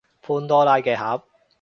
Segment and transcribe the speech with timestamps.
[0.23, 1.25] 潘多拉嘅盒